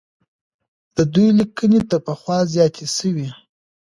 [0.95, 3.29] د دوی ليکنې تر پخوا زياتې سوې.